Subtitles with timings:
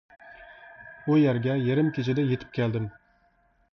[1.09, 2.89] ئۇ يەرگە يېرىم كېچىدە يېتىپ كەلدىم.